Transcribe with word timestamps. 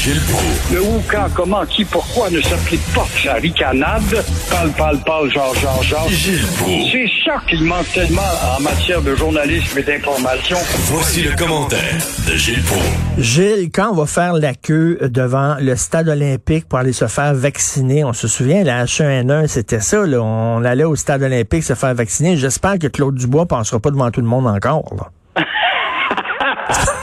Gilles 0.00 0.18
Proulx. 0.32 0.72
Le 0.72 0.80
où, 0.80 1.02
quand, 1.10 1.26
comment, 1.34 1.66
qui, 1.66 1.84
pourquoi 1.84 2.30
ne 2.30 2.40
s'applique 2.40 2.80
pas 2.94 3.04
sa 3.22 3.34
ricanade? 3.34 4.24
Parle, 4.48 4.70
parle, 4.70 4.98
parle, 5.04 5.30
genre, 5.30 5.54
genre, 5.56 5.82
genre. 5.82 6.08
Gilles 6.08 6.46
Proulx. 6.56 6.90
C'est 6.90 7.10
ça 7.22 7.36
qu'il 7.46 7.62
manque 7.64 7.92
tellement 7.92 8.22
en 8.56 8.62
matière 8.62 9.02
de 9.02 9.14
journalisme 9.14 9.78
et 9.78 9.82
d'information. 9.82 10.56
Voici 10.86 11.20
le 11.20 11.36
commentaire 11.36 11.98
de 12.26 12.32
Gilles 12.34 12.62
Proulx. 12.62 12.82
Gilles, 13.18 13.70
quand 13.70 13.90
on 13.90 13.94
va 13.94 14.06
faire 14.06 14.32
la 14.32 14.54
queue 14.54 14.96
devant 15.02 15.56
le 15.60 15.76
stade 15.76 16.08
olympique 16.08 16.66
pour 16.66 16.78
aller 16.78 16.94
se 16.94 17.06
faire 17.06 17.34
vacciner, 17.34 18.02
on 18.02 18.14
se 18.14 18.26
souvient, 18.26 18.64
la 18.64 18.86
H1N1, 18.86 19.48
c'était 19.48 19.80
ça, 19.80 20.06
là. 20.06 20.22
On 20.22 20.64
allait 20.64 20.84
au 20.84 20.96
stade 20.96 21.22
olympique 21.22 21.62
se 21.62 21.74
faire 21.74 21.94
vacciner. 21.94 22.38
J'espère 22.38 22.78
que 22.78 22.86
Claude 22.86 23.16
Dubois 23.16 23.44
passera 23.44 23.78
pas 23.78 23.90
devant 23.90 24.10
tout 24.10 24.22
le 24.22 24.28
monde 24.28 24.46
encore, 24.46 24.94
là. 24.96 25.44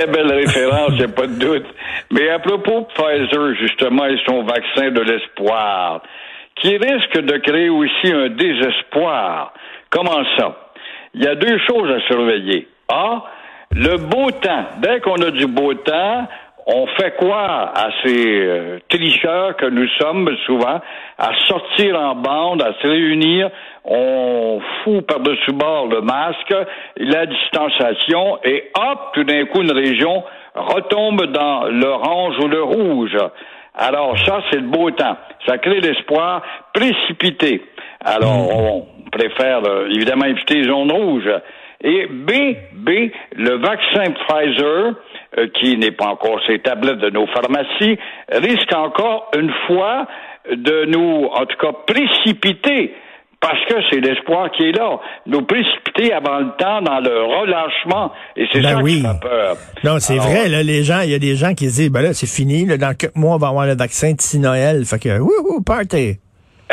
Très 0.00 0.10
belle 0.10 0.32
référence, 0.32 0.92
il 0.98 1.08
pas 1.08 1.26
de 1.26 1.38
doute. 1.38 1.66
Mais 2.10 2.30
à 2.30 2.38
propos 2.38 2.80
de 2.80 2.86
Pfizer, 2.94 3.54
justement, 3.60 4.06
et 4.06 4.16
son 4.26 4.44
vaccin 4.44 4.90
de 4.90 5.00
l'espoir, 5.02 6.00
qui 6.54 6.78
risque 6.78 7.20
de 7.20 7.36
créer 7.36 7.68
aussi 7.68 8.10
un 8.10 8.30
désespoir. 8.30 9.52
Comment 9.90 10.24
ça? 10.38 10.56
Il 11.12 11.22
y 11.22 11.26
a 11.26 11.34
deux 11.34 11.58
choses 11.68 11.90
à 11.90 12.00
surveiller. 12.06 12.66
A, 12.88 13.24
le 13.72 13.98
beau 13.98 14.30
temps. 14.30 14.64
Dès 14.78 15.00
qu'on 15.00 15.16
a 15.16 15.30
du 15.32 15.46
beau 15.46 15.74
temps, 15.74 16.26
on 16.66 16.86
fait 16.86 17.16
quoi 17.16 17.72
à 17.74 17.90
ces 18.04 18.40
euh, 18.40 18.78
tricheurs 18.88 19.56
que 19.56 19.66
nous 19.66 19.88
sommes 20.00 20.36
souvent, 20.46 20.80
à 21.18 21.30
sortir 21.48 21.98
en 21.98 22.14
bande, 22.14 22.62
à 22.62 22.74
se 22.80 22.86
réunir, 22.86 23.50
on 23.84 24.60
fout 24.82 25.06
par-dessus 25.06 25.52
bord 25.52 25.86
le 25.86 26.00
masque, 26.00 26.54
la 26.96 27.26
distanciation, 27.26 28.38
et 28.44 28.70
hop, 28.74 28.98
tout 29.14 29.24
d'un 29.24 29.46
coup, 29.46 29.62
une 29.62 29.72
région 29.72 30.22
retombe 30.54 31.26
dans 31.26 31.64
l'orange 31.64 32.38
ou 32.38 32.48
le 32.48 32.62
rouge. 32.62 33.16
Alors 33.74 34.18
ça, 34.26 34.42
c'est 34.50 34.58
le 34.58 34.66
beau 34.66 34.90
temps. 34.90 35.16
Ça 35.46 35.58
crée 35.58 35.80
l'espoir 35.80 36.42
précipité. 36.74 37.62
Alors, 38.04 38.54
on 38.54 38.86
préfère 39.10 39.62
euh, 39.66 39.88
évidemment 39.88 40.26
éviter 40.26 40.54
les 40.56 40.68
zones 40.68 40.92
rouges. 40.92 41.30
Et 41.82 42.06
B, 42.06 42.30
B, 42.74 43.10
le 43.36 43.56
vaccin 43.56 44.12
Pfizer, 44.12 44.94
euh, 45.38 45.46
qui 45.54 45.76
n'est 45.78 45.92
pas 45.92 46.06
encore 46.06 46.40
ces 46.46 46.58
tablettes 46.58 46.98
de 46.98 47.10
nos 47.10 47.26
pharmacies, 47.28 47.98
risque 48.32 48.72
encore 48.74 49.30
une 49.36 49.52
fois 49.66 50.06
de 50.50 50.86
nous, 50.86 51.26
en 51.32 51.46
tout 51.46 51.56
cas, 51.58 51.72
précipiter 51.86 52.94
parce 53.40 53.64
que 53.66 53.74
c'est 53.90 54.00
l'espoir 54.00 54.50
qui 54.50 54.64
est 54.64 54.72
là. 54.72 55.00
Nous 55.26 55.42
précipiter 55.42 56.12
avant 56.12 56.40
le 56.40 56.50
temps 56.58 56.82
dans 56.82 57.00
le 57.00 57.22
relâchement. 57.22 58.12
Et 58.36 58.46
c'est 58.52 58.60
Ben 58.60 58.76
ça 58.76 58.82
oui. 58.82 58.96
qui 58.96 59.00
fait 59.02 59.20
peur. 59.22 59.56
Non, 59.82 59.98
c'est 59.98 60.14
Alors, 60.14 60.26
vrai, 60.26 60.48
là, 60.48 60.62
les 60.62 60.82
gens, 60.82 61.00
il 61.00 61.10
y 61.10 61.14
a 61.14 61.18
des 61.18 61.36
gens 61.36 61.54
qui 61.54 61.70
se 61.70 61.76
disent, 61.80 61.90
ben 61.90 62.02
là, 62.02 62.12
c'est 62.12 62.26
fini, 62.28 62.66
là, 62.66 62.76
dans 62.76 62.94
quelques 62.94 63.16
mois, 63.16 63.36
on 63.36 63.38
va 63.38 63.48
avoir 63.48 63.66
le 63.66 63.76
vaccin 63.76 64.12
d'ici 64.12 64.38
Noël. 64.38 64.84
Fait 64.84 64.98
que, 64.98 65.18
wouhou, 65.18 65.62
party. 65.64 66.18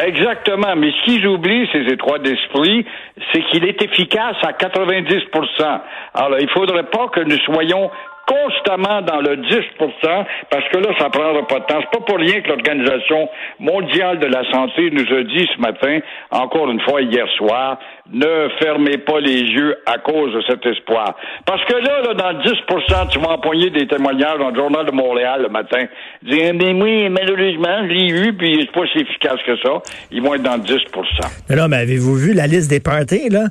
Exactement. 0.03 0.75
Mais 0.75 0.91
ce 0.91 1.05
qu'ils 1.05 1.25
oublient, 1.25 1.67
ces 1.71 1.85
étroits 1.91 2.19
d'esprit, 2.19 2.85
c'est 3.31 3.41
qu'il 3.45 3.63
est 3.65 3.81
efficace 3.81 4.35
à 4.43 4.51
90% 4.51 5.79
Alors, 6.13 6.39
il 6.39 6.49
faudrait 6.49 6.83
pas 6.83 7.07
que 7.07 7.21
nous 7.21 7.37
soyons 7.45 7.89
constamment 8.27 9.01
dans 9.01 9.21
le 9.21 9.37
10% 9.37 10.25
parce 10.51 10.67
que 10.69 10.77
là, 10.77 10.93
ça 10.99 11.09
prendra 11.09 11.47
pas 11.47 11.59
de 11.59 11.65
temps. 11.65 11.79
C'est 11.79 11.99
pas 11.99 12.05
pour 12.05 12.17
rien 12.17 12.41
que 12.41 12.49
l'Organisation 12.49 13.29
mondiale 13.59 14.19
de 14.19 14.27
la 14.27 14.43
santé 14.51 14.91
nous 14.91 15.07
a 15.15 15.23
dit 15.23 15.47
ce 15.55 15.61
matin, 15.61 15.99
encore 16.31 16.69
une 16.69 16.81
fois 16.81 17.01
hier 17.01 17.25
soir, 17.37 17.79
ne 18.11 18.49
fermez 18.59 18.97
pas 18.97 19.19
les 19.19 19.41
yeux 19.41 19.77
à 19.85 19.97
cause 19.99 20.33
de 20.33 20.41
cet 20.47 20.65
espoir. 20.65 21.15
Parce 21.45 21.63
que 21.65 21.73
là, 21.73 22.01
là 22.01 22.13
dans 22.13 22.31
le 22.31 22.43
10% 22.43 23.09
tu 23.11 23.19
vas 23.19 23.29
empoigner 23.29 23.69
des 23.69 23.87
témoignages 23.87 24.39
dans 24.39 24.49
le 24.49 24.55
Journal 24.55 24.85
de 24.85 24.91
Montréal 24.91 25.43
le 25.43 25.49
matin. 25.49 25.85
Dire, 26.23 26.53
mais 26.53 26.73
oui, 26.73 27.09
malheureusement, 27.09 27.83
je 27.83 27.93
l'ai 27.93 28.07
eu, 28.09 28.33
puis 28.33 28.57
c'est 28.59 28.71
pas 28.71 28.87
si 28.91 28.99
efficace 28.99 29.39
que 29.45 29.55
ça. 29.57 29.81
Ils 30.11 30.21
vont 30.21 30.35
être 30.35 30.43
dans 30.43 30.55
le 30.55 30.63
10 30.63 30.77
Mais 31.49 31.55
là, 31.55 31.67
mais 31.67 31.77
avez-vous 31.77 32.15
vu 32.15 32.33
la 32.33 32.47
liste 32.47 32.69
des 32.69 32.79
parties, 32.79 33.29
là? 33.29 33.45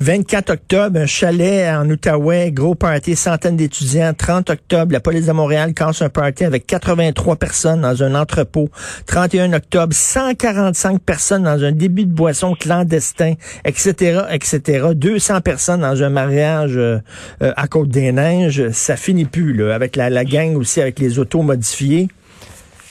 24 0.00 0.50
octobre, 0.50 1.00
un 1.00 1.06
chalet 1.06 1.68
en 1.68 1.88
Outaouais, 1.88 2.50
gros 2.52 2.74
party, 2.74 3.16
centaines 3.16 3.56
d'étudiants. 3.56 4.11
30 4.12 4.50
octobre, 4.50 4.92
la 4.92 5.00
police 5.00 5.26
de 5.26 5.32
Montréal 5.32 5.74
casse 5.74 6.02
un 6.02 6.08
party 6.08 6.44
avec 6.44 6.66
83 6.66 7.36
personnes 7.36 7.80
dans 7.82 8.02
un 8.02 8.14
entrepôt. 8.14 8.68
31 9.06 9.52
octobre, 9.52 9.92
145 9.92 11.00
personnes 11.02 11.44
dans 11.44 11.62
un 11.64 11.72
début 11.72 12.04
de 12.04 12.12
boisson 12.12 12.54
clandestin, 12.54 13.34
etc., 13.64 14.22
etc. 14.30 14.88
200 14.94 15.40
personnes 15.40 15.80
dans 15.80 16.02
un 16.02 16.10
mariage 16.10 16.76
euh, 16.76 16.98
euh, 17.42 17.52
à 17.56 17.66
Côte-des-Neiges. 17.68 18.70
Ça 18.70 18.96
finit 18.96 19.24
plus, 19.24 19.52
là, 19.52 19.74
avec 19.74 19.96
la, 19.96 20.10
la 20.10 20.24
gang 20.24 20.56
aussi, 20.56 20.80
avec 20.80 20.98
les 20.98 21.18
autos 21.18 21.42
modifiées. 21.42 22.08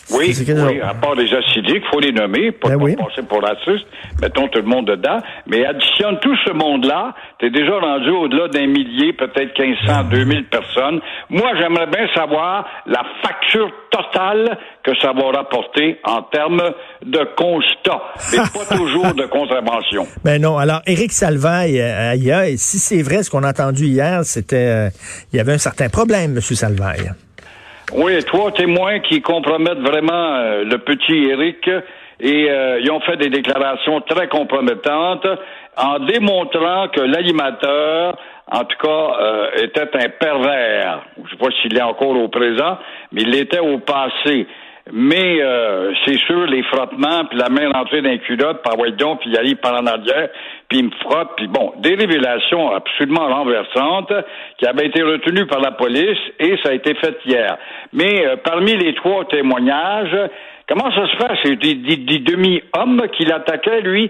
Oui, 0.10 0.34
oui, 0.36 0.82
à 0.82 0.94
part 0.94 1.16
les 1.16 1.34
acidiques, 1.34 1.84
faut 1.92 2.00
les 2.00 2.12
nommer, 2.12 2.52
Ben 2.52 2.58
pas 2.60 2.76
oui. 2.76 2.96
passer 2.96 3.22
pour 3.24 3.42
raciste, 3.42 3.86
mettons 4.22 4.48
tout 4.48 4.60
le 4.60 4.66
monde 4.68 4.88
dedans, 4.88 5.20
mais 5.48 5.66
additionne 5.66 6.20
tout 6.20 6.36
ce 6.46 6.52
monde-là, 6.52 7.14
t'es 7.40 7.50
déjà 7.50 7.78
rendu 7.80 8.10
au-delà 8.10 8.48
d'un 8.50 8.68
millier, 8.68 9.14
peut-être 9.14 9.58
1500, 9.58 10.04
2000 10.10 10.46
personnes. 10.46 11.00
Moi, 11.30 11.50
j'aimerais 11.60 11.88
bien 11.88 12.08
savoir 12.14 12.66
la 12.88 13.04
facture 13.22 13.72
totale 13.90 14.58
que 14.84 14.92
ça 15.00 15.14
va 15.14 15.32
rapporter 15.38 16.00
en 16.04 16.24
termes 16.24 16.64
de 17.06 17.28
constat, 17.38 18.02
et 18.34 18.38
pas 18.54 18.76
toujours 18.76 19.14
de 19.14 19.26
contravention. 19.28 20.08
Ben 20.24 20.42
non. 20.42 20.58
Alors, 20.58 20.82
Éric 20.88 21.12
Salvaille, 21.12 21.80
euh, 21.80 22.44
et 22.46 22.58
si 22.58 22.80
c'est 22.80 23.02
vrai 23.02 23.24
ce 23.24 23.30
qu'on 23.30 23.44
a 23.44 23.50
entendu 23.50 23.86
hier, 23.86 24.24
c'était, 24.24 24.56
euh, 24.56 24.90
il 25.32 25.38
y 25.38 25.40
avait 25.40 25.54
un 25.54 25.58
certain 25.58 25.90
problème, 25.90 26.32
M. 26.32 26.42
Salvaille. 26.42 27.12
Oui, 27.94 28.24
trois 28.24 28.52
témoins 28.52 29.00
qui 29.00 29.22
compromettent 29.22 29.82
vraiment 29.82 30.14
euh, 30.14 30.64
le 30.64 30.78
petit 30.78 31.26
Eric 31.26 31.70
et 32.22 32.50
euh, 32.50 32.80
ils 32.80 32.90
ont 32.90 33.02
fait 33.02 33.18
des 33.18 33.30
déclarations 33.30 34.00
très 34.02 34.30
compromettantes 34.30 35.28
en 35.76 36.00
démontrant 36.00 36.88
que 36.88 37.02
l'animateur, 37.02 38.18
en 38.50 38.64
tout 38.64 38.78
cas, 38.82 38.88
euh, 39.20 39.48
était 39.64 39.90
un 39.94 40.10
pervers. 40.10 41.06
Je 41.18 41.22
ne 41.22 41.28
sais 41.30 41.36
pas 41.36 41.52
s'il 41.62 41.78
est 41.78 41.82
encore 41.82 42.16
au 42.16 42.30
présent, 42.30 42.78
mais 43.12 43.24
il 43.24 43.30
l'était 43.32 43.60
au 43.60 43.80
passé. 43.80 44.48
Mais 44.94 45.42
euh, 45.42 45.94
c'est 46.06 46.18
sûr, 46.26 46.46
les 46.48 46.64
frottements, 46.64 47.26
puis 47.30 47.38
la 47.38 47.50
main 47.50 47.70
rentrée 47.72 48.02
dans 48.02 48.10
les 48.10 48.20
culottes, 48.20 48.62
par 48.62 48.76
donc, 48.98 49.22
puis 49.22 49.30
il 49.30 49.38
arrive 49.38 49.56
par 49.58 49.74
en 49.82 49.86
arrière, 49.86 50.30
puis 50.68 50.80
il 50.80 50.86
me 50.86 50.92
frotte, 51.02 51.30
puis 51.38 51.48
bon, 51.48 51.74
des 51.78 51.96
révélations 51.96 52.72
absolument 52.74 53.28
renversantes 53.28 54.12
qui 54.58 54.66
avaient 54.66 54.88
été 54.88 55.02
retenues 55.02 55.46
par 55.48 55.62
la 55.62 55.72
police 55.72 56.20
et 56.40 56.58
ça 56.64 56.70
a 56.70 56.74
été 56.74 56.94
fait 56.96 57.18
hier. 57.26 57.58
Mais 57.94 58.26
euh, 58.26 58.36
parmi 58.44 58.76
les 58.76 58.94
trois 58.96 59.26
témoignages, 59.26 60.18
Comment 60.68 60.90
ça 60.92 61.06
se 61.06 61.18
fait? 61.18 61.34
C'est 61.44 61.56
des, 61.58 61.74
des- 61.74 61.98
des 61.98 62.20
demi-hommes 62.20 63.02
qui 63.12 63.26
l'attaquaient, 63.26 63.82
lui, 63.82 64.10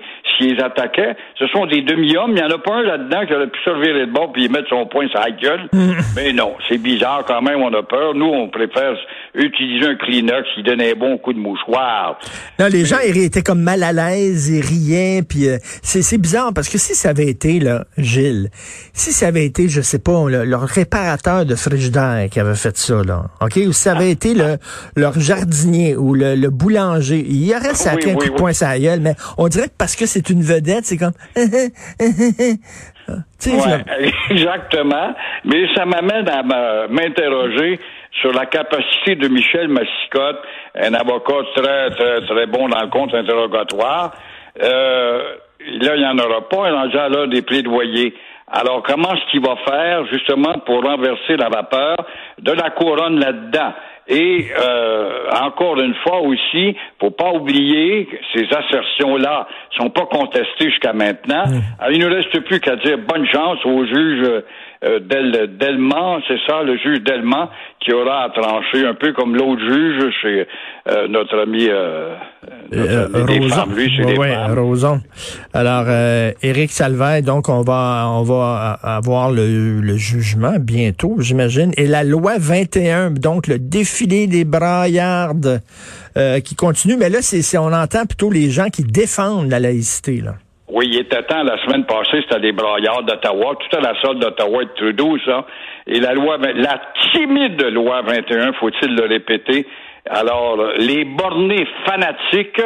les 0.49 0.61
attaquaient. 0.61 1.15
Ce 1.39 1.47
sont 1.47 1.65
des 1.65 1.81
demi-hommes. 1.81 2.31
Il 2.31 2.35
n'y 2.35 2.43
en 2.43 2.49
a 2.49 2.57
pas 2.59 2.75
un 2.75 2.83
là-dedans 2.83 3.25
qui 3.25 3.33
aurait 3.33 3.47
pu 3.49 3.59
se 3.63 3.69
revirer 3.69 4.05
de 4.07 4.11
bord 4.11 4.31
puis 4.31 4.47
mettre 4.49 4.69
son 4.69 4.85
poing 4.85 5.07
sur 5.09 5.19
la 5.19 5.31
gueule. 5.31 5.69
Mais 6.15 6.33
non, 6.33 6.53
c'est 6.67 6.77
bizarre 6.77 7.23
quand 7.27 7.41
même, 7.41 7.59
on 7.61 7.73
a 7.73 7.83
peur. 7.83 8.13
Nous, 8.15 8.25
on 8.25 8.49
préfère 8.49 8.93
utiliser 9.35 9.87
un 9.87 9.95
Kleenex 9.95 10.47
qui 10.55 10.63
donne 10.63 10.81
un 10.81 10.93
bon 10.93 11.17
coup 11.17 11.33
de 11.33 11.39
mouchoir. 11.39 12.19
Là, 12.59 12.69
les 12.69 12.85
gens 12.85 12.97
ils 13.07 13.17
étaient 13.23 13.41
comme 13.43 13.61
mal 13.61 13.83
à 13.83 13.93
l'aise, 13.93 14.49
ils 14.49 14.61
riaient, 14.61 15.21
puis 15.27 15.47
euh, 15.47 15.57
c'est 15.81 16.17
bizarre 16.17 16.51
parce 16.53 16.69
que 16.69 16.77
si 16.77 16.95
ça 16.95 17.09
avait 17.09 17.27
été 17.27 17.59
là, 17.59 17.85
Gilles, 17.97 18.49
si 18.93 19.11
ça 19.11 19.27
avait 19.27 19.45
été, 19.45 19.69
je 19.69 19.81
sais 19.81 19.99
pas, 19.99 20.27
le- 20.29 20.43
leur 20.43 20.61
réparateur 20.63 21.45
de 21.45 21.55
frigidaire 21.55 22.27
qui 22.29 22.39
avait 22.39 22.55
fait 22.55 22.75
ça 22.77 23.01
là, 23.05 23.25
ok, 23.41 23.57
ou 23.67 23.71
si 23.73 23.81
ça 23.83 23.91
avait 23.93 24.11
été 24.11 24.33
le, 24.33 24.57
leur 24.95 25.19
jardinier 25.19 25.95
ou 25.95 26.13
le, 26.13 26.35
le 26.35 26.49
boulanger, 26.49 27.23
il 27.25 27.45
y 27.45 27.55
aurait 27.55 27.73
sacré 27.75 28.07
Oui, 28.07 28.11
un 28.11 28.15
oui, 28.15 28.19
coup 28.19 28.25
de 28.25 28.31
oui. 28.31 28.37
poing 28.37 28.53
sur 28.53 28.67
la 28.67 28.79
gueule, 28.79 28.99
mais 29.01 29.13
on 29.37 29.47
dirait 29.47 29.67
que 29.67 29.73
parce 29.77 29.95
que 29.95 30.05
c'est 30.05 30.29
une 30.31 30.41
vedette, 30.41 30.85
c'est 30.85 30.97
comme, 30.97 31.13
Ouais, 33.47 34.11
exactement. 34.29 35.13
Mais 35.45 35.67
ça 35.75 35.85
m'amène 35.85 36.27
à 36.29 36.43
m'interroger 36.87 37.79
sur 38.21 38.31
la 38.33 38.45
capacité 38.45 39.15
de 39.15 39.27
Michel 39.27 39.67
Massicotte, 39.67 40.39
un 40.75 40.93
avocat 40.93 41.43
très, 41.55 41.89
très, 41.91 42.21
très 42.21 42.45
bon 42.47 42.67
dans 42.69 42.81
le 42.81 42.89
contre-interrogatoire. 42.89 44.13
Euh, 44.61 45.35
là, 45.81 45.95
il 45.95 46.01
n'y 46.01 46.05
en 46.05 46.17
aura 46.19 46.47
pas, 46.47 46.67
il 46.67 46.73
en 46.73 46.89
a 46.89 47.09
là 47.09 47.27
des 47.27 47.41
plaidoyers. 47.41 48.13
Alors, 48.47 48.83
comment 48.83 49.13
est-ce 49.13 49.31
qu'il 49.31 49.41
va 49.41 49.55
faire, 49.65 50.05
justement, 50.07 50.53
pour 50.65 50.83
renverser 50.83 51.37
la 51.37 51.47
vapeur 51.47 51.95
de 52.39 52.51
la 52.51 52.69
couronne 52.71 53.19
là-dedans? 53.19 53.73
Et 54.11 54.47
euh, 54.59 55.29
encore 55.41 55.79
une 55.79 55.95
fois 56.03 56.19
aussi, 56.19 56.75
faut 56.99 57.11
pas 57.11 57.31
oublier 57.31 58.05
que 58.07 58.17
ces 58.33 58.45
assertions-là 58.53 59.47
sont 59.77 59.89
pas 59.89 60.05
contestées 60.05 60.69
jusqu'à 60.69 60.91
maintenant. 60.91 61.45
Alors, 61.79 61.91
il 61.93 61.99
ne 61.99 62.13
reste 62.13 62.37
plus 62.41 62.59
qu'à 62.59 62.75
dire 62.75 62.97
bonne 63.07 63.25
chance 63.27 63.59
aux 63.63 63.85
juges 63.85 64.43
euh, 64.83 64.99
Del, 64.99 65.57
Delman, 65.59 66.21
c'est 66.27 66.39
ça, 66.47 66.63
le 66.63 66.75
juge 66.75 67.01
Delman, 67.03 67.49
qui 67.79 67.93
aura 67.93 68.23
à 68.23 68.29
trancher, 68.29 68.83
un 68.83 68.95
peu 68.95 69.13
comme 69.13 69.35
l'autre 69.35 69.61
juge 69.61 70.11
chez 70.23 70.47
euh, 70.89 71.07
notre 71.07 71.37
ami, 71.39 71.67
euh, 71.69 72.15
notre 72.71 73.15
ami 73.15 73.39
des 73.39 73.47
femmes, 73.47 73.75
lui, 73.75 73.93
c'est 73.95 74.17
ouais, 74.17 74.35
Roson. 74.55 74.99
Alors, 75.53 75.85
Éric 76.41 76.71
Salvaire, 76.71 77.21
donc 77.21 77.47
on 77.47 77.61
va 77.61 78.07
on 78.09 78.23
va 78.23 78.79
avoir 78.81 79.31
le, 79.31 79.81
le 79.81 79.97
jugement 79.97 80.55
bientôt, 80.59 81.15
j'imagine. 81.19 81.73
Et 81.77 81.85
la 81.85 82.03
loi 82.03 82.33
21, 82.39 83.11
donc 83.11 83.45
le 83.45 83.59
des 84.07 84.45
braillardes 84.45 85.61
qui 86.43 86.55
continue, 86.55 86.97
mais 86.97 87.09
là, 87.09 87.21
c'est 87.21 87.57
on 87.57 87.73
entend 87.73 88.05
plutôt 88.05 88.29
les 88.31 88.49
gens 88.49 88.69
qui 88.69 88.83
défendent 88.83 89.49
la 89.49 89.59
laïcité, 89.59 90.21
là. 90.21 90.33
Oui, 90.73 90.87
il 90.89 90.99
était 90.99 91.21
temps, 91.23 91.43
la 91.43 91.61
semaine 91.65 91.83
passée, 91.83 92.21
c'était 92.21 92.39
des 92.39 92.53
braillards 92.53 93.03
d'Ottawa, 93.03 93.55
tout 93.59 93.77
à 93.77 93.81
la 93.81 93.93
sorte 94.01 94.19
d'Ottawa 94.19 94.63
et 94.63 94.65
de 94.67 94.71
Trudeau, 94.77 95.17
ça. 95.25 95.45
Et 95.85 95.99
la 95.99 96.13
loi, 96.13 96.37
la 96.37 96.81
timide 97.11 97.61
loi 97.73 98.01
21, 98.03 98.53
faut-il 98.53 98.95
le 98.95 99.05
répéter? 99.05 99.67
Alors, 100.09 100.57
les 100.77 101.03
bornés 101.03 101.67
fanatiques, 101.85 102.61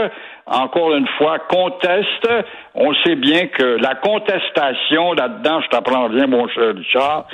encore 0.45 0.93
une 0.93 1.07
fois, 1.17 1.39
contestent. 1.49 2.45
On 2.75 2.93
sait 3.03 3.15
bien 3.15 3.47
que 3.47 3.77
la 3.81 3.95
contestation, 3.95 5.13
là-dedans, 5.13 5.61
je 5.61 5.69
t'apprends 5.69 6.07
bien, 6.07 6.27
mon 6.27 6.47
cher 6.49 6.75
Richard, 6.75 7.25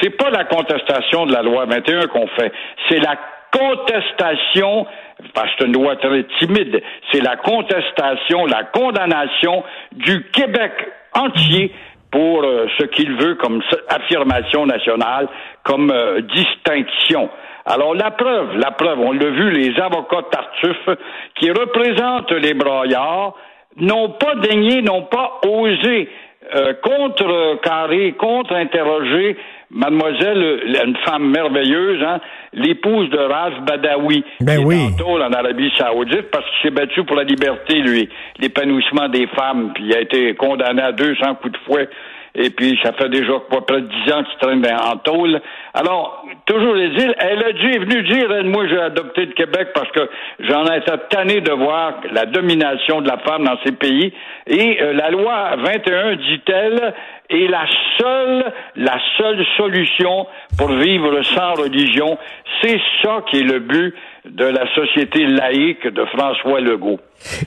c'est 0.00 0.10
pas 0.10 0.30
la 0.30 0.44
contestation 0.44 1.26
de 1.26 1.32
la 1.32 1.42
loi 1.42 1.66
21 1.66 2.06
qu'on 2.06 2.28
fait, 2.38 2.52
c'est 2.88 3.00
la 3.00 3.18
contestation 3.52 4.86
parce 5.34 5.48
que 5.48 5.56
c'est 5.58 5.66
une 5.66 5.74
loi 5.74 5.96
très 5.96 6.24
timide, 6.38 6.82
c'est 7.12 7.20
la 7.20 7.36
contestation, 7.36 8.46
la 8.46 8.64
condamnation 8.64 9.62
du 9.92 10.30
Québec 10.30 10.72
entier 11.14 11.72
pour 12.10 12.42
euh, 12.42 12.66
ce 12.78 12.86
qu'il 12.86 13.14
veut 13.16 13.36
comme 13.36 13.62
affirmation 13.88 14.66
nationale, 14.66 15.28
comme 15.62 15.90
euh, 15.90 16.20
distinction. 16.22 17.28
Alors 17.66 17.94
la 17.94 18.10
preuve, 18.10 18.56
la 18.56 18.72
preuve, 18.72 18.98
on 19.00 19.12
l'a 19.12 19.30
vu, 19.30 19.50
les 19.50 19.78
avocats 19.78 20.24
Tartuffe 20.30 20.98
qui 21.36 21.50
représentent 21.50 22.32
les 22.32 22.54
broyards 22.54 23.34
n'ont 23.76 24.10
pas 24.10 24.34
daigné, 24.36 24.82
n'ont 24.82 25.02
pas 25.02 25.40
osé 25.46 26.08
euh, 26.54 26.72
contre-carrer, 26.82 28.12
contre-interroger 28.12 29.36
mademoiselle, 29.70 30.62
une 30.84 30.96
femme 31.04 31.30
merveilleuse, 31.30 32.02
hein, 32.02 32.20
l'épouse 32.52 33.08
de 33.10 33.18
Ralph 33.18 33.60
Badawi, 33.66 34.24
ben 34.40 34.58
qui 34.58 34.64
oui. 34.64 34.88
est 34.98 35.02
en 35.02 35.32
Arabie 35.32 35.70
Saoudite, 35.78 36.30
parce 36.32 36.44
qu'il 36.46 36.62
s'est 36.62 36.74
battu 36.74 37.04
pour 37.04 37.16
la 37.16 37.24
liberté, 37.24 37.74
lui, 37.74 38.08
l'épanouissement 38.38 39.08
des 39.08 39.26
femmes, 39.28 39.72
puis 39.74 39.84
il 39.86 39.94
a 39.94 40.00
été 40.00 40.34
condamné 40.34 40.82
à 40.82 40.92
200 40.92 41.36
coups 41.36 41.52
de 41.52 41.58
fouet 41.58 41.88
et 42.34 42.50
puis 42.50 42.78
ça 42.82 42.92
fait 42.92 43.08
déjà 43.08 43.34
quoi, 43.48 43.66
près 43.66 43.80
de 43.80 43.88
dix 43.88 44.12
ans 44.12 44.22
qu'il 44.24 44.38
traîne 44.40 44.66
en 44.66 44.96
tôle. 44.98 45.40
Alors, 45.74 46.24
toujours 46.46 46.74
les 46.74 46.88
îles, 46.88 47.14
elle 47.18 47.44
a 47.44 47.52
dit, 47.52 47.66
est 47.66 47.78
venue 47.78 48.02
dire, 48.02 48.44
moi 48.44 48.66
j'ai 48.68 48.80
adopté 48.80 49.26
le 49.26 49.32
Québec 49.32 49.68
parce 49.74 49.90
que 49.90 50.08
j'en 50.40 50.64
ai 50.66 50.78
été 50.78 50.92
tanné 51.10 51.40
de 51.40 51.52
voir 51.52 52.00
la 52.12 52.26
domination 52.26 53.00
de 53.00 53.08
la 53.08 53.18
femme 53.18 53.44
dans 53.44 53.58
ces 53.64 53.72
pays. 53.72 54.12
Et 54.46 54.80
euh, 54.80 54.92
la 54.92 55.10
loi 55.10 55.56
21, 55.56 56.16
dit-elle, 56.16 56.94
est 57.30 57.48
la 57.48 57.66
seule, 57.98 58.52
la 58.76 58.98
seule 59.16 59.44
solution 59.56 60.26
pour 60.58 60.72
vivre 60.72 61.22
sans 61.22 61.54
religion. 61.54 62.18
C'est 62.62 62.80
ça 63.02 63.24
qui 63.30 63.38
est 63.38 63.44
le 63.44 63.60
but 63.60 63.94
de 64.24 64.44
la 64.44 64.72
société 64.74 65.26
laïque 65.26 65.86
de 65.86 66.04
François 66.06 66.60
Legault. 66.60 66.98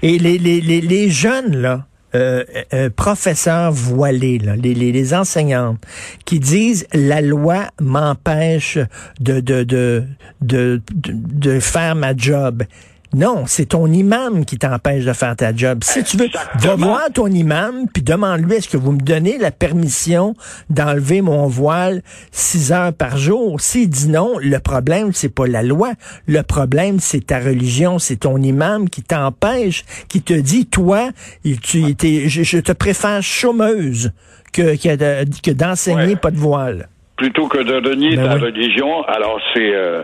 Et 0.02 0.18
les, 0.18 0.38
les, 0.38 0.62
les, 0.62 0.82
les 0.82 1.10
jeunes, 1.10 1.62
là, 1.62 1.80
euh, 2.16 2.44
euh, 2.74 2.90
professeurs 2.90 3.72
voilés, 3.72 4.38
les, 4.38 4.76
les, 4.76 4.92
les, 4.92 5.14
enseignantes, 5.14 5.80
qui 6.26 6.40
disent 6.40 6.86
la 6.94 7.22
loi 7.22 7.68
m'empêche 7.82 8.78
de 9.20 9.40
de, 9.40 9.64
de, 9.64 10.04
de, 10.42 10.82
de, 10.92 11.60
faire 11.60 11.96
ma 11.96 12.16
job. 12.16 12.64
Non, 13.14 13.44
c'est 13.46 13.68
ton 13.68 13.92
imam 13.92 14.44
qui 14.44 14.58
t'empêche 14.58 15.06
de 15.06 15.14
faire 15.14 15.36
ta 15.36 15.56
job. 15.56 15.84
Si 15.84 16.04
tu 16.04 16.18
veux, 16.18 16.30
va 16.56 16.76
voir 16.76 17.02
ton 17.14 17.28
imam, 17.28 17.88
puis 17.94 18.02
demande-lui, 18.02 18.56
est-ce 18.56 18.68
que 18.68 18.78
vous 18.78 18.92
me 18.92 19.02
donnez 19.02 19.38
la 19.38 19.52
permission 19.52 20.36
d'enlever 20.72 21.22
mon 21.22 21.46
voile 21.48 22.02
six 22.32 22.72
heures 22.72 22.94
par 22.94 23.18
jour? 23.18 23.62
S'il 23.62 23.90
dit 23.90 24.10
non, 24.10 24.40
le 24.40 24.58
problème, 24.60 25.12
c'est 25.14 25.30
pas 25.30 25.46
la 25.46 25.62
loi. 25.62 25.94
Le 26.28 26.42
problème, 26.42 27.00
c'est 27.00 27.28
ta 27.28 27.40
religion, 27.40 28.00
c'est 28.00 28.18
ton 28.18 28.42
imam 28.42 28.90
qui 28.90 29.04
t'empêche, 29.04 29.86
qui 30.08 30.22
te 30.22 30.34
dit, 30.34 30.66
toi, 30.66 31.10
tu, 31.44 31.96
je, 32.28 32.60
te 32.60 32.72
préfère 32.72 33.22
chômeuse 33.22 34.12
que, 34.52 34.76
que, 34.76 35.52
d'enseigner 35.52 36.16
pas 36.16 36.32
de 36.32 36.38
voile 36.38 36.90
plutôt 37.24 37.48
que 37.48 37.60
de 37.60 37.76
renier 37.76 38.18
ben 38.18 38.24
ta 38.26 38.34
religion. 38.34 39.02
Alors 39.04 39.40
c'est 39.54 39.74
euh, 39.74 40.04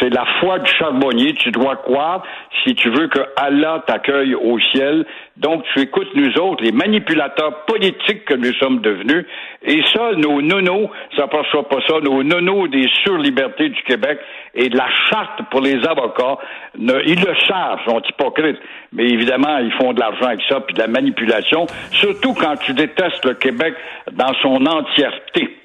c'est 0.00 0.08
la 0.08 0.24
foi 0.40 0.60
du 0.60 0.70
charbonnier. 0.78 1.34
Tu 1.34 1.50
dois 1.50 1.76
croire 1.76 2.22
si 2.62 2.74
tu 2.74 2.88
veux 2.88 3.08
que 3.08 3.20
Allah 3.36 3.84
t'accueille 3.86 4.34
au 4.34 4.58
ciel. 4.58 5.04
Donc 5.36 5.62
tu 5.74 5.80
écoutes 5.80 6.08
nous 6.14 6.32
autres, 6.40 6.64
les 6.64 6.72
manipulateurs 6.72 7.66
politiques 7.66 8.24
que 8.24 8.32
nous 8.32 8.54
sommes 8.54 8.80
devenus. 8.80 9.26
Et 9.62 9.82
ça, 9.92 10.12
nos 10.16 10.40
nonos, 10.40 10.88
ça 11.18 11.26
passera 11.26 11.68
pas 11.68 11.80
ça, 11.86 12.00
nos 12.00 12.22
nonos 12.22 12.68
des 12.68 12.88
surlibertés 13.02 13.68
du 13.68 13.82
Québec 13.82 14.18
et 14.54 14.70
de 14.70 14.76
la 14.78 14.88
charte 15.10 15.42
pour 15.50 15.60
les 15.60 15.86
avocats, 15.86 16.38
ils 16.78 17.20
le 17.20 17.34
savent, 17.46 17.80
sont 17.86 18.00
hypocrites. 18.08 18.58
Mais 18.92 19.04
évidemment, 19.04 19.58
ils 19.58 19.72
font 19.72 19.92
de 19.92 20.00
l'argent 20.00 20.28
avec 20.28 20.40
ça, 20.48 20.60
puis 20.60 20.74
de 20.74 20.80
la 20.80 20.88
manipulation, 20.88 21.66
surtout 21.92 22.32
quand 22.32 22.56
tu 22.56 22.72
détestes 22.72 23.24
le 23.26 23.34
Québec 23.34 23.74
dans 24.12 24.32
son 24.40 24.64
entièreté. 24.64 25.58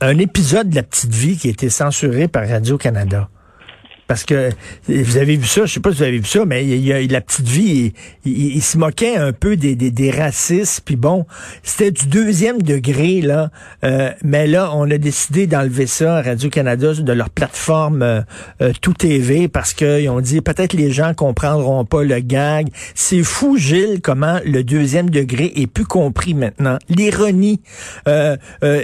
Un, 0.00 0.18
épisode 0.18 0.70
de 0.70 0.76
La 0.76 0.82
Petite 0.82 1.14
Vie 1.14 1.36
qui 1.36 1.48
a 1.48 1.50
été 1.50 1.68
censuré 1.70 2.28
par 2.28 2.48
Radio-Canada. 2.48 3.28
Parce 4.08 4.24
que 4.24 4.50
vous 4.88 5.16
avez 5.18 5.36
vu 5.36 5.46
ça, 5.46 5.66
je 5.66 5.74
sais 5.74 5.80
pas 5.80 5.92
si 5.92 5.98
vous 5.98 6.02
avez 6.02 6.18
vu 6.18 6.26
ça, 6.26 6.44
mais 6.44 6.64
il 6.64 6.84
y 6.84 6.92
a, 6.92 7.00
la 7.00 7.20
petite 7.20 7.46
vie, 7.46 7.92
il, 8.24 8.62
se 8.62 8.76
moquait 8.76 9.16
un 9.16 9.32
peu 9.32 9.56
des, 9.56 9.76
des, 9.76 9.90
des 9.90 10.10
racistes, 10.10 10.80
puis 10.84 10.96
bon, 10.96 11.26
c'était 11.62 11.90
du 11.90 12.06
deuxième 12.06 12.60
degré 12.62 13.20
là, 13.20 13.50
euh, 13.84 14.10
mais 14.24 14.46
là 14.46 14.70
on 14.74 14.90
a 14.90 14.98
décidé 14.98 15.46
d'enlever 15.46 15.86
ça 15.86 16.16
à 16.16 16.22
Radio 16.22 16.50
Canada 16.50 16.94
de 16.94 17.12
leur 17.12 17.30
plateforme 17.30 18.02
euh, 18.02 18.20
euh, 18.62 18.72
Tout 18.80 18.94
TV 18.94 19.48
parce 19.48 19.74
qu'ils 19.74 20.08
ont 20.08 20.20
dit 20.20 20.40
peut-être 20.40 20.72
les 20.72 20.90
gens 20.90 21.12
comprendront 21.14 21.84
pas 21.84 22.02
le 22.02 22.20
gag. 22.20 22.68
C'est 22.94 23.22
fou 23.22 23.56
Gilles 23.56 24.00
comment 24.02 24.38
le 24.44 24.64
deuxième 24.64 25.10
degré 25.10 25.52
est 25.56 25.66
plus 25.66 25.84
compris 25.84 26.34
maintenant. 26.34 26.78
L'ironie, 26.88 27.60
euh, 28.06 28.36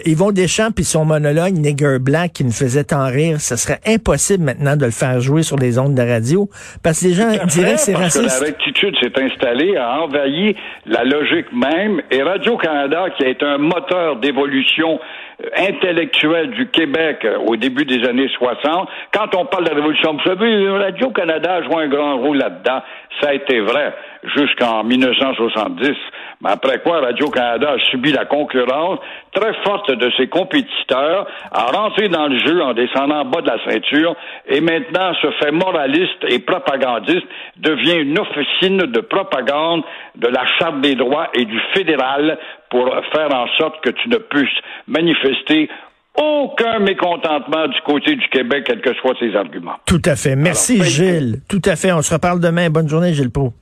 Yvon 0.05 0.32
Deschamps 0.32 0.73
puis 0.73 0.85
son 0.85 1.05
monologue 1.05 1.55
Nigger 1.55 1.99
Black 2.00 2.35
qui 2.35 2.44
nous 2.44 2.53
faisait 2.53 2.85
tant 2.85 3.06
rire, 3.06 3.41
ce 3.41 3.56
serait 3.56 3.81
impossible 3.87 4.44
maintenant 4.44 4.77
de 4.77 4.85
le 4.85 4.91
faire 4.91 5.14
jouer 5.21 5.43
sur 5.43 5.57
les 5.57 5.79
ondes 5.79 5.95
de 5.95 6.03
radio. 6.03 6.49
Parce 6.83 7.01
que 7.01 7.07
les 7.09 7.15
gens 7.15 7.29
diraient 7.47 7.75
que 7.75 7.81
c'est 7.81 7.95
raciste. 7.95 8.41
la 8.41 8.47
rectitude 8.47 8.95
s'est 9.01 9.23
installée, 9.23 9.77
a 9.77 10.03
envahi 10.03 10.57
la 10.87 11.05
logique 11.05 11.53
même. 11.53 12.01
Et 12.11 12.23
Radio-Canada, 12.23 13.07
qui 13.17 13.25
été 13.25 13.45
un 13.45 13.59
moteur 13.59 14.17
d'évolution 14.17 15.01
euh, 15.43 15.49
intellectuelle 15.57 16.51
du 16.51 16.69
Québec 16.69 17.25
euh, 17.25 17.39
au 17.39 17.57
début 17.57 17.85
des 17.85 18.07
années 18.07 18.29
60. 18.37 18.89
Quand 19.13 19.35
on 19.35 19.47
parle 19.47 19.65
de 19.65 19.70
la 19.70 19.77
Révolution, 19.77 20.15
vous 20.15 20.23
savez, 20.25 20.69
Radio-Canada 20.69 21.61
a 21.63 21.79
un 21.79 21.89
grand 21.89 22.19
rôle 22.19 22.39
là-dedans. 22.39 22.82
Ça 23.20 23.31
a 23.31 23.35
été 23.35 23.61
vrai 23.61 23.94
jusqu'en 24.37 24.85
1970. 24.85 25.93
Mais 26.41 26.51
après 26.51 26.79
quoi, 26.81 27.01
Radio-Canada 27.01 27.73
a 27.73 27.79
subi 27.91 28.13
la 28.13 28.25
concurrence 28.25 28.99
très 29.32 29.53
forte 29.65 29.91
de 29.91 30.11
ses 30.17 30.29
compétiteurs, 30.29 31.27
a 31.53 31.65
rentré 31.67 32.08
dans 32.08 32.29
le 32.29 32.39
jeu 32.39 32.63
en 32.63 32.73
descendant 32.73 33.20
en 33.20 33.25
bas 33.25 33.41
de 33.41 33.49
la 33.49 33.58
ceinture 33.65 34.15
et 34.47 34.61
maintenant 34.61 35.13
se 35.20 35.31
fait 35.43 35.53
moraliste 35.53 36.25
et 36.29 36.39
propagandiste, 36.39 37.27
devient 37.56 37.99
une 38.01 38.19
officine 38.19 38.79
de 38.79 39.01
propagande 39.01 39.82
de 40.17 40.29
la 40.29 40.44
Charte 40.58 40.81
des 40.81 40.94
droits 40.94 41.29
et 41.35 41.44
du 41.44 41.61
fédéral 41.75 42.39
pour 42.71 42.89
faire 43.13 43.33
en 43.35 43.47
sorte 43.59 43.83
que 43.83 43.91
tu 43.91 44.09
ne 44.09 44.17
puisses 44.17 44.61
manifester 44.87 45.69
aucun 46.17 46.79
mécontentement 46.79 47.67
du 47.67 47.81
côté 47.85 48.15
du 48.15 48.29
Québec, 48.29 48.65
quels 48.67 48.81
que 48.81 48.94
soient 48.94 49.15
ses 49.19 49.35
arguments. 49.35 49.77
Tout 49.87 50.03
à 50.05 50.17
fait. 50.17 50.37
Merci, 50.37 50.83
Gilles. 50.83 51.41
Tout 51.49 51.63
à 51.65 51.77
fait. 51.77 51.93
On 51.93 52.03
se 52.03 52.15
reparle 52.15 52.41
demain. 52.41 52.71
Bonne 52.71 52.89
journée, 52.89 53.13
Gilles 53.13 53.31
Pro. 53.31 53.53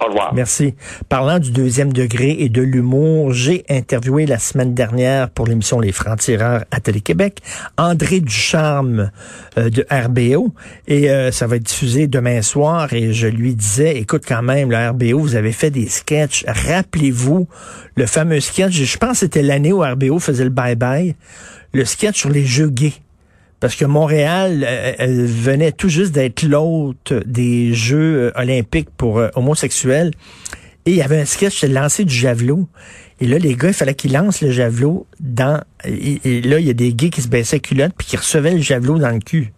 Au 0.00 0.06
revoir. 0.06 0.32
Merci. 0.34 0.74
Parlant 1.10 1.38
du 1.38 1.50
deuxième 1.50 1.92
degré 1.92 2.36
et 2.38 2.48
de 2.48 2.62
l'humour, 2.62 3.32
j'ai 3.32 3.64
interviewé 3.68 4.24
la 4.24 4.38
semaine 4.38 4.72
dernière 4.72 5.28
pour 5.28 5.46
l'émission 5.46 5.78
Les 5.78 5.92
Francs-Tireurs 5.92 6.64
à 6.70 6.80
Télé-Québec 6.80 7.40
André 7.76 8.20
Ducharme 8.20 9.10
euh, 9.58 9.68
de 9.68 9.86
RBO 9.90 10.54
et 10.88 11.10
euh, 11.10 11.30
ça 11.30 11.46
va 11.46 11.56
être 11.56 11.64
diffusé 11.64 12.06
demain 12.06 12.40
soir 12.40 12.92
et 12.94 13.12
je 13.12 13.26
lui 13.26 13.54
disais, 13.54 13.98
écoute 13.98 14.22
quand 14.26 14.42
même, 14.42 14.70
le 14.70 14.88
RBO, 14.90 15.18
vous 15.18 15.36
avez 15.36 15.52
fait 15.52 15.70
des 15.70 15.88
sketchs. 15.88 16.44
Rappelez-vous 16.46 17.46
le 17.96 18.06
fameux 18.06 18.40
sketch, 18.40 18.72
je 18.72 18.96
pense 18.96 19.10
que 19.10 19.16
c'était 19.18 19.42
l'année 19.42 19.72
où 19.72 19.82
RBO 19.82 20.18
faisait 20.18 20.44
le 20.44 20.50
bye-bye, 20.50 21.14
le 21.74 21.84
sketch 21.84 22.18
sur 22.18 22.30
les 22.30 22.46
jeux 22.46 22.70
gays 22.70 22.94
parce 23.60 23.76
que 23.76 23.84
Montréal 23.84 24.64
euh, 24.66 24.92
elle 24.98 25.26
venait 25.26 25.72
tout 25.72 25.88
juste 25.88 26.12
d'être 26.12 26.42
l'hôte 26.42 27.12
des 27.26 27.74
Jeux 27.74 28.16
euh, 28.16 28.32
olympiques 28.34 28.88
pour 28.96 29.18
euh, 29.18 29.28
homosexuels. 29.36 30.12
Et 30.86 30.92
il 30.92 30.96
y 30.96 31.02
avait 31.02 31.20
un 31.20 31.26
sketch, 31.26 31.60
c'était 31.60 31.72
lancé 31.72 32.04
du 32.04 32.14
javelot. 32.14 32.66
Et 33.20 33.26
là, 33.26 33.38
les 33.38 33.54
gars, 33.54 33.68
il 33.68 33.74
fallait 33.74 33.94
qu'ils 33.94 34.14
lancent 34.14 34.40
le 34.40 34.50
javelot 34.50 35.06
dans... 35.20 35.62
Et, 35.84 36.40
là, 36.40 36.58
il 36.58 36.66
y 36.66 36.70
a 36.70 36.74
des 36.74 36.94
gays 36.94 37.10
qui 37.10 37.20
se 37.20 37.28
baissaient 37.28 37.60
culotte 37.60 37.92
puis 37.98 38.06
qui 38.06 38.16
recevaient 38.16 38.54
le 38.54 38.62
javelot 38.62 38.98
dans 38.98 39.10
le 39.10 39.18
cul. 39.18 39.52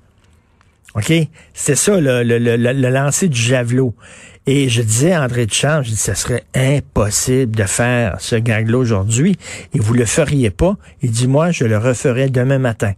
OK? 0.97 1.13
C'est 1.55 1.77
ça, 1.77 2.01
le, 2.01 2.25
le, 2.25 2.39
le, 2.39 2.57
le, 2.57 2.89
lancer 2.91 3.29
du 3.29 3.41
javelot. 3.41 3.95
Et 4.47 4.69
je 4.69 4.83
disais 4.83 5.13
à 5.13 5.23
André 5.23 5.47
Duchamp, 5.47 5.85
je 5.85 5.91
dis, 5.91 5.97
ce 5.97 6.15
serait 6.15 6.43
impossible 6.57 7.55
de 7.55 7.63
faire 7.63 8.17
ce 8.21 8.35
gag-là 8.35 8.79
aujourd'hui. 8.79 9.37
Et 9.75 9.79
vous 9.79 9.95
le 9.95 10.07
feriez 10.07 10.51
pas. 10.51 10.77
Il 11.03 11.13
dit, 11.13 11.29
moi, 11.29 11.53
je 11.53 11.65
le 11.65 11.79
referai 11.79 12.31
demain 12.31 12.59
matin. 12.59 12.95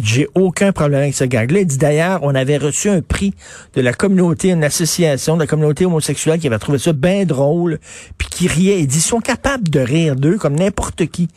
J'ai 0.00 0.26
aucun 0.34 0.72
problème 0.72 1.02
avec 1.02 1.14
ce 1.14 1.24
gag-là. 1.24 1.60
Il 1.60 1.66
dit 1.66 1.76
d'ailleurs, 1.76 2.20
on 2.22 2.34
avait 2.34 2.56
reçu 2.56 2.88
un 2.88 3.02
prix 3.02 3.34
de 3.74 3.80
la 3.82 3.92
communauté, 3.92 4.50
une 4.50 4.64
association 4.64 5.34
de 5.34 5.40
la 5.40 5.46
communauté 5.46 5.84
homosexuelle 5.84 6.38
qui 6.38 6.46
avait 6.46 6.58
trouvé 6.58 6.78
ça 6.78 6.92
bien 6.92 7.24
drôle, 7.24 7.78
puis 8.16 8.28
qui 8.28 8.48
riait. 8.48 8.80
Il 8.80 8.86
dit, 8.86 8.98
ils 8.98 9.02
sont 9.02 9.20
capables 9.20 9.68
de 9.68 9.80
rire 9.80 10.16
d'eux 10.16 10.38
comme 10.38 10.54
n'importe 10.54 11.06
qui. 11.06 11.28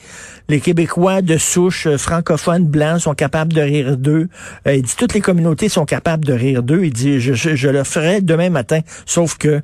Les 0.48 0.62
Québécois 0.62 1.22
de 1.22 1.38
souche 1.38 1.88
euh, 1.88 1.98
francophones 1.98 2.66
blancs 2.66 3.02
sont 3.02 3.14
capables 3.14 3.52
de 3.52 3.62
rire 3.62 3.98
d'eux. 3.98 4.30
Euh, 4.68 4.76
il 4.76 4.84
dit, 4.84 4.96
toutes 4.96 5.14
les 5.14 5.22
communautés 5.22 5.70
sont 5.70 5.86
capables 5.86 6.24
de 6.24 6.34
rire 6.34 6.64
d'eux. 6.64 6.86
Il 6.86 6.94
dit, 6.94 7.20
je, 7.20 7.34
je 7.34 7.70
le 7.70 7.84
ferai 7.84 8.22
demain 8.22 8.50
matin. 8.50 8.80
Sauf 9.06 9.38
que 9.38 9.62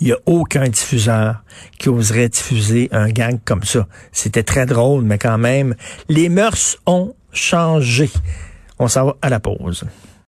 il 0.00 0.08
n'y 0.08 0.12
a 0.12 0.18
aucun 0.26 0.68
diffuseur 0.68 1.42
qui 1.78 1.88
oserait 1.88 2.28
diffuser 2.28 2.88
un 2.92 3.08
gang 3.08 3.38
comme 3.44 3.62
ça. 3.62 3.86
C'était 4.12 4.42
très 4.42 4.66
drôle, 4.66 5.04
mais 5.04 5.18
quand 5.18 5.38
même, 5.38 5.76
les 6.08 6.28
mœurs 6.28 6.78
ont 6.86 7.14
changé. 7.34 8.10
On 8.78 8.88
s'en 8.88 9.06
va 9.06 9.16
à 9.22 9.28
la 9.28 9.40
pause. 9.40 9.84